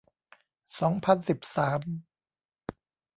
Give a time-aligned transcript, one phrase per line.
[0.79, 1.81] สองพันสิบสาม